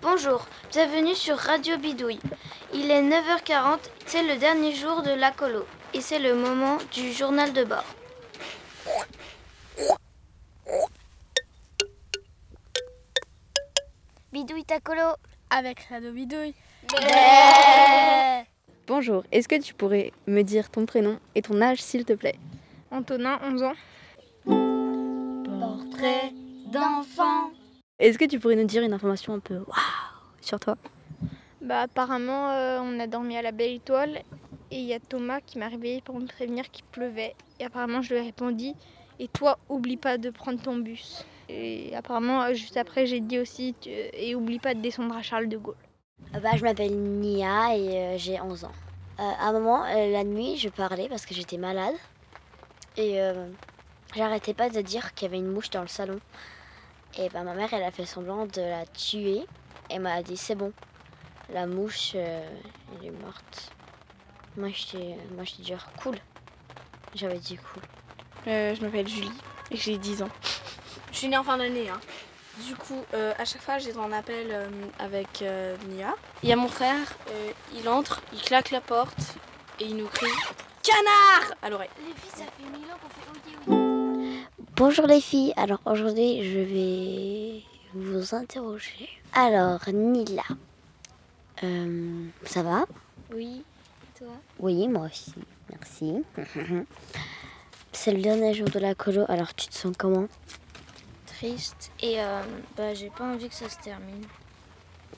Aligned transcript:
Bonjour, 0.00 0.46
bienvenue 0.70 1.14
sur 1.14 1.36
Radio 1.36 1.76
Bidouille. 1.76 2.20
Il 2.72 2.90
est 2.90 3.02
9h40, 3.02 3.78
c'est 4.06 4.22
le 4.22 4.36
dernier 4.38 4.72
jour 4.72 5.02
de 5.02 5.10
la 5.10 5.32
colo 5.32 5.64
et 5.92 6.00
c'est 6.00 6.20
le 6.20 6.34
moment 6.34 6.78
du 6.92 7.12
journal 7.12 7.52
de 7.52 7.64
bord. 7.64 7.84
Bidouille 14.32 14.64
ta 14.64 14.78
colo 14.78 15.14
avec 15.50 15.80
Radio 15.90 16.12
Bidouille. 16.12 16.54
Bonjour, 18.86 19.24
est-ce 19.32 19.48
que 19.48 19.60
tu 19.60 19.74
pourrais 19.74 20.12
me 20.28 20.42
dire 20.42 20.70
ton 20.70 20.86
prénom 20.86 21.18
et 21.34 21.42
ton 21.42 21.60
âge 21.60 21.82
s'il 21.82 22.04
te 22.04 22.12
plaît? 22.12 22.38
Antonin, 22.92 23.40
11 23.42 23.62
ans. 23.64 23.74
Portrait 25.60 26.32
d'enfant. 26.66 27.50
Est-ce 27.98 28.16
que 28.16 28.24
tu 28.24 28.38
pourrais 28.38 28.54
nous 28.54 28.64
dire 28.64 28.84
une 28.84 28.92
information 28.92 29.34
un 29.34 29.40
peu 29.40 29.54
waouh 29.54 29.66
sur 30.40 30.60
toi? 30.60 30.76
Bah 31.60 31.80
apparemment 31.80 32.52
euh, 32.52 32.78
on 32.80 33.00
a 33.00 33.08
dormi 33.08 33.36
à 33.36 33.42
la 33.42 33.50
belle 33.50 33.72
étoile 33.72 34.22
et 34.70 34.76
il 34.76 34.84
y 34.84 34.94
a 34.94 35.00
Thomas 35.00 35.40
qui 35.40 35.58
m'a 35.58 35.66
réveillé 35.66 36.00
pour 36.02 36.14
me 36.20 36.26
prévenir 36.26 36.70
qu'il 36.70 36.84
pleuvait. 36.84 37.34
Et 37.58 37.64
apparemment 37.64 38.00
je 38.00 38.14
lui 38.14 38.20
ai 38.20 38.22
répondu 38.22 38.68
et 39.18 39.26
toi 39.26 39.58
oublie 39.68 39.96
pas 39.96 40.16
de 40.16 40.30
prendre 40.30 40.62
ton 40.62 40.76
bus. 40.76 41.24
Et 41.48 41.92
apparemment 41.96 42.42
euh, 42.42 42.54
juste 42.54 42.76
après 42.76 43.04
j'ai 43.06 43.18
dit 43.18 43.40
aussi 43.40 43.74
et 43.84 44.36
oublie 44.36 44.60
pas 44.60 44.74
de 44.74 44.80
descendre 44.80 45.16
à 45.16 45.22
Charles 45.22 45.48
de 45.48 45.56
Gaulle. 45.56 45.74
Euh, 46.36 46.38
bah, 46.38 46.50
je 46.54 46.62
m'appelle 46.62 46.96
Nia 46.96 47.76
et 47.76 48.16
j'ai 48.16 48.40
11 48.40 48.62
ans. 48.62 48.72
à 49.18 49.48
un 49.48 49.52
moment, 49.52 49.82
la 49.82 50.22
nuit, 50.22 50.56
je 50.56 50.68
parlais 50.68 51.08
parce 51.08 51.26
que 51.26 51.34
j'étais 51.34 51.56
malade. 51.56 51.94
Et 52.96 53.18
j'arrêtais 54.14 54.54
pas 54.54 54.68
de 54.68 54.80
dire 54.80 55.14
qu'il 55.14 55.26
y 55.26 55.28
avait 55.30 55.38
une 55.38 55.50
mouche 55.50 55.70
dans 55.70 55.82
le 55.82 55.88
salon. 55.88 56.18
Et 57.16 57.28
bah, 57.30 57.42
ma 57.42 57.54
mère, 57.54 57.72
elle 57.72 57.82
a 57.82 57.90
fait 57.90 58.06
semblant 58.06 58.46
de 58.46 58.60
la 58.60 58.86
tuer. 58.86 59.46
Et 59.90 59.98
m'a 59.98 60.22
dit 60.22 60.36
c'est 60.36 60.54
bon, 60.54 60.72
la 61.52 61.66
mouche, 61.66 62.12
euh, 62.14 62.48
elle 62.92 63.06
est 63.06 63.22
morte. 63.22 63.72
Moi, 64.56 64.68
j'étais, 64.72 65.16
moi, 65.34 65.44
j'étais 65.44 65.62
dire 65.62 65.88
cool. 66.02 66.16
J'avais 67.14 67.38
dit 67.38 67.56
cool. 67.56 67.82
Euh, 68.46 68.74
je 68.74 68.82
m'appelle 68.82 69.08
Julie 69.08 69.30
et 69.70 69.76
j'ai 69.76 69.96
10 69.96 70.22
ans. 70.22 70.28
Je 71.10 71.16
suis 71.16 71.28
née 71.28 71.38
en 71.38 71.44
fin 71.44 71.56
d'année. 71.56 71.88
Hein. 71.88 72.00
Du 72.66 72.74
coup, 72.74 73.02
euh, 73.14 73.32
à 73.38 73.44
chaque 73.44 73.62
fois, 73.62 73.78
j'ai 73.78 73.96
un 73.96 74.12
appel 74.12 74.68
avec 74.98 75.42
Nia. 75.88 76.14
Il 76.42 76.48
y 76.48 76.52
a 76.52 76.56
mon 76.56 76.68
frère, 76.68 77.14
il 77.74 77.88
entre, 77.88 78.20
il 78.32 78.42
claque 78.42 78.70
la 78.70 78.80
porte 78.80 79.36
et 79.80 79.84
il 79.84 79.96
nous 79.96 80.08
crie 80.08 80.26
Canard 80.82 81.54
à 81.62 81.70
l'oreille. 81.70 81.90
Les 81.98 82.12
filles, 82.20 82.30
ça 82.30 82.44
fait 82.44 82.78
mille 82.78 82.90
ans 82.90 82.96
qu'on 83.00 83.08
fait 83.08 83.87
Bonjour 84.78 85.08
les 85.08 85.20
filles, 85.20 85.52
alors 85.56 85.80
aujourd'hui 85.86 86.44
je 86.44 86.58
vais 86.60 87.62
vous 87.94 88.32
interroger. 88.32 89.08
Alors 89.32 89.80
Nila, 89.92 90.44
euh, 91.64 92.24
ça 92.44 92.62
va? 92.62 92.86
Oui, 93.34 93.64
toi? 94.16 94.28
Oui, 94.60 94.86
moi 94.86 95.06
aussi, 95.06 95.34
merci. 95.68 96.22
C'est 97.92 98.12
le 98.12 98.22
dernier 98.22 98.54
jour 98.54 98.68
de 98.68 98.78
la 98.78 98.94
colo, 98.94 99.24
alors 99.26 99.52
tu 99.52 99.66
te 99.66 99.74
sens 99.74 99.92
comment? 99.98 100.28
Triste 101.26 101.90
et 102.00 102.20
euh, 102.20 102.42
bah, 102.76 102.94
j'ai 102.94 103.10
pas 103.10 103.24
envie 103.24 103.48
que 103.48 103.56
ça 103.56 103.68
se 103.68 103.78
termine. 103.78 104.26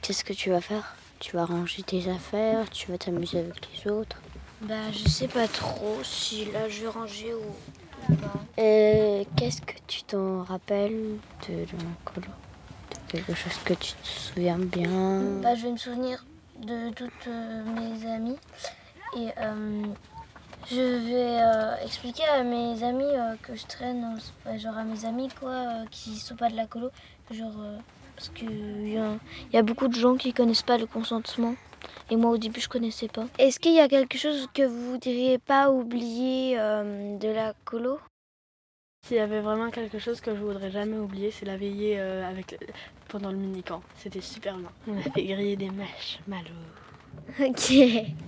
Qu'est-ce 0.00 0.22
que 0.22 0.34
tu 0.34 0.50
vas 0.50 0.60
faire? 0.60 0.94
Tu 1.18 1.34
vas 1.34 1.46
ranger 1.46 1.82
tes 1.82 2.08
affaires 2.08 2.70
Tu 2.70 2.92
vas 2.92 2.98
t'amuser 2.98 3.40
avec 3.40 3.68
les 3.74 3.90
autres? 3.90 4.22
Bah 4.60 4.92
je 4.92 5.08
sais 5.08 5.26
pas 5.26 5.48
trop 5.48 5.98
si 6.04 6.44
là 6.46 6.68
je 6.68 6.82
vais 6.82 6.88
ranger 6.88 7.34
ou 7.34 7.56
et 8.56 9.26
qu'est-ce 9.36 9.62
que 9.62 9.74
tu 9.86 10.02
t'en 10.02 10.42
rappelles 10.42 11.18
de 11.48 11.54
la 11.54 11.94
colo? 12.04 12.26
De 12.90 13.12
quelque 13.12 13.34
chose 13.34 13.56
que 13.64 13.74
tu 13.74 13.92
te 13.92 14.06
souviens 14.06 14.58
bien? 14.58 14.90
Bah, 15.42 15.54
Je 15.54 15.64
vais 15.64 15.72
me 15.72 15.76
souvenir 15.76 16.24
de 16.58 16.90
toutes 16.90 17.26
euh, 17.28 17.62
mes 17.64 18.10
amies. 18.10 18.38
Et 19.16 19.28
euh, 19.38 19.82
je 20.70 20.74
vais 20.76 21.40
euh, 21.40 21.84
expliquer 21.84 22.24
à 22.24 22.42
mes 22.42 22.82
amis 22.82 23.12
que 23.42 23.54
je 23.54 23.66
traîne, 23.66 24.18
genre 24.56 24.76
à 24.76 24.84
mes 24.84 25.04
amis 25.04 25.28
quoi, 25.40 25.84
qui 25.90 26.16
sont 26.16 26.36
pas 26.36 26.50
de 26.50 26.56
la 26.56 26.66
colo. 26.66 26.90
Genre, 27.30 27.52
parce 28.16 28.30
qu'il 28.30 28.88
y, 28.88 28.98
y, 29.52 29.56
a 29.56 29.62
beaucoup 29.62 29.88
de 29.88 29.94
gens 29.94 30.16
qui 30.16 30.32
connaissent 30.32 30.62
pas 30.62 30.78
le 30.78 30.86
consentement. 30.86 31.54
Et 32.10 32.16
moi 32.16 32.30
au 32.30 32.38
début 32.38 32.60
je 32.60 32.68
connaissais 32.68 33.08
pas. 33.08 33.26
Est-ce 33.38 33.60
qu'il 33.60 33.74
y 33.74 33.80
a 33.80 33.88
quelque 33.88 34.16
chose 34.16 34.48
que 34.54 34.62
vous 34.62 34.92
voudriez 34.92 35.38
pas 35.38 35.70
oublier 35.70 36.58
euh, 36.58 37.18
de 37.18 37.28
la 37.28 37.54
colo? 37.64 37.98
S'il 39.06 39.18
y 39.18 39.20
avait 39.20 39.40
vraiment 39.40 39.70
quelque 39.70 39.98
chose 39.98 40.20
que 40.20 40.34
je 40.34 40.40
voudrais 40.40 40.70
jamais 40.70 40.98
oublier, 40.98 41.30
c'est 41.30 41.46
la 41.46 41.56
veillée 41.56 42.00
euh, 42.00 42.28
avec 42.28 42.58
pendant 43.08 43.30
le 43.30 43.36
mini-camp. 43.36 43.82
C'était 43.96 44.20
super 44.20 44.56
bien. 44.56 44.70
On 44.86 44.98
a 44.98 45.02
fait 45.02 45.22
griller 45.22 45.56
des 45.56 45.70
mèches 45.70 46.18
malo. 46.26 46.50
Ok. 47.40 47.72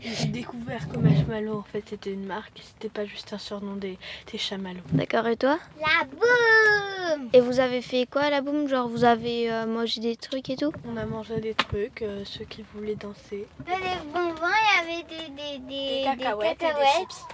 J'ai 0.00 0.26
découvert 0.26 0.88
que 0.88 0.98
Marshmallow, 0.98 1.58
en 1.58 1.62
fait, 1.62 1.82
c'était 1.88 2.12
une 2.12 2.26
marque, 2.26 2.60
c'était 2.62 2.88
pas 2.88 3.06
juste 3.06 3.32
un 3.32 3.38
surnom 3.38 3.74
des, 3.76 3.98
des 4.30 4.38
chamallows. 4.38 4.82
D'accord, 4.92 5.26
et 5.26 5.36
toi? 5.36 5.58
La 5.80 6.04
boum 6.04 7.30
Et 7.32 7.40
vous 7.40 7.58
avez 7.58 7.80
fait 7.80 8.06
quoi 8.06 8.28
la 8.30 8.40
boum? 8.42 8.68
Genre, 8.68 8.86
vous 8.88 9.04
avez 9.04 9.50
euh, 9.50 9.66
mangé 9.66 10.00
des 10.00 10.16
trucs 10.16 10.50
et 10.50 10.56
tout? 10.56 10.72
On 10.86 10.96
a 10.96 11.06
mangé 11.06 11.40
des 11.40 11.54
trucs, 11.54 12.02
euh, 12.02 12.22
ceux 12.24 12.44
qui 12.44 12.64
voulaient 12.74 12.96
danser. 12.96 13.46
Dans 13.66 13.76
les 13.76 14.12
bonbons, 14.12 14.34
il 14.42 14.90
y 14.90 14.94
avait 14.94 15.02
des, 15.04 15.30
des, 15.30 15.58
des, 15.58 15.98
des 15.98 16.04
cacahuètes, 16.04 16.62
et 16.62 16.66
des 16.66 16.98
chips. 16.98 17.24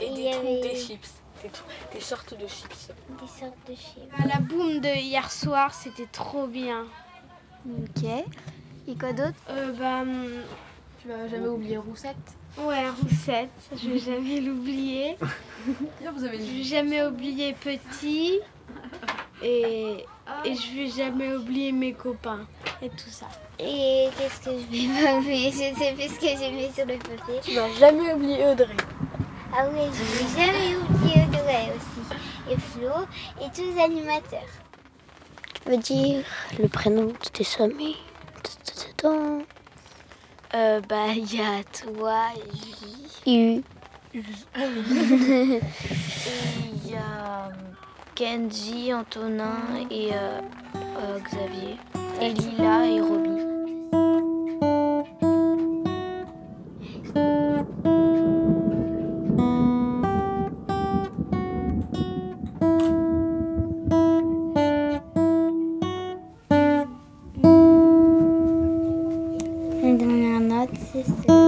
Et, 0.00 0.08
des, 0.10 0.68
des 0.68 0.76
chips. 0.76 1.12
Des, 1.92 2.00
sortes 2.00 2.34
de 2.38 2.46
chips. 2.46 2.92
Des 3.20 3.26
sortes 3.26 3.56
de 3.68 3.74
chips. 3.74 4.12
Ah, 4.18 4.26
la 4.28 4.38
boum 4.38 4.80
de 4.80 5.00
hier 5.00 5.30
soir, 5.32 5.74
c'était 5.74 6.06
trop 6.12 6.46
bien. 6.46 6.84
Ok. 7.66 8.04
Et 8.88 8.94
quoi 8.96 9.12
d'autre? 9.12 9.34
Euh, 9.50 9.72
bah, 9.72 10.02
hum, 10.02 10.42
tu 11.02 11.08
vas 11.08 11.26
jamais 11.28 11.48
oublier 11.48 11.76
Roussette 11.78 12.16
Ouais, 12.58 12.84
Roussette, 13.02 13.50
je 13.76 13.88
vais 13.90 13.98
jamais 13.98 14.40
l'oublier. 14.40 15.16
je 15.66 16.26
vais 16.26 16.62
jamais 16.62 17.02
oublier 17.04 17.54
Petit. 17.54 18.38
Et, 19.42 20.04
et 20.44 20.54
je 20.54 20.76
vais 20.76 20.86
jamais 20.88 21.34
oublier 21.34 21.72
mes 21.72 21.92
copains 21.94 22.46
et 22.80 22.88
tout 22.90 23.10
ça. 23.10 23.26
Et 23.58 24.08
qu'est-ce 24.16 24.40
que 24.40 24.50
je 24.50 24.76
vais 24.88 25.04
pas 25.04 25.16
oublier 25.16 25.50
Je 25.50 25.56
sais 25.56 25.92
plus 25.94 26.14
ce 26.14 26.20
que 26.20 26.38
j'ai 26.38 26.52
mis 26.52 26.72
sur 26.72 26.86
le 26.86 26.98
papier. 26.98 27.40
Tu 27.42 27.54
vas 27.54 27.68
jamais 27.72 28.12
oublier 28.14 28.46
Audrey. 28.46 28.76
Ah 29.54 29.66
oui, 29.72 29.80
je 29.92 30.02
vais 30.02 30.46
jamais 30.46 30.76
oublier 30.76 31.22
Audrey 31.26 31.72
aussi. 31.76 32.52
Et 32.52 32.56
Flo 32.56 33.04
et 33.40 33.50
tous 33.54 33.74
les 33.74 33.80
animateurs. 33.82 34.48
Tu 35.54 35.60
peux 35.62 35.76
dire 35.76 36.24
le 36.60 36.68
prénom 36.68 37.06
de 37.06 37.28
tes 37.32 37.62
amis 37.62 37.96
de 39.02 39.44
euh, 40.54 40.80
bah, 40.88 41.08
il 41.14 41.34
y 41.34 41.40
a 41.40 41.62
toi 41.64 42.26
et 42.36 42.40
Julie. 42.56 43.08
U. 43.26 43.62
et 44.14 44.22
il 46.84 46.90
y 46.90 46.94
a 46.94 47.46
euh, 47.46 47.50
Kenji, 48.14 48.92
Antonin 48.92 49.56
et 49.90 50.10
euh, 50.12 50.40
euh, 50.76 51.18
Xavier. 51.20 51.76
Et 52.20 52.32
Lila 52.32 52.86
et 52.86 53.00
Roby. 53.00 53.41
La 71.04 71.41